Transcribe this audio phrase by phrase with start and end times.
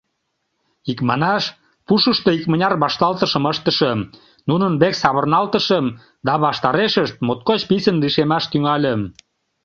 [0.91, 1.43] Икманаш,
[1.87, 3.99] пушышто икмыняр вашталтышым ыштышым,
[4.49, 5.85] нунын век савырналтышым
[6.27, 9.01] да ваштарешышт моткоч писын лишемаш тӱҥальым.